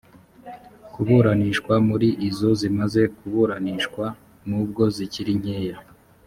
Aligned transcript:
kuburanishwa 0.93 1.73
muri 1.87 2.07
izo 2.27 2.49
zimaze 2.61 3.01
kuburanishwa 3.17 4.05
n 4.47 4.49
ubwo 4.61 4.83
zikiri 4.95 5.33
nkeya 5.41 5.77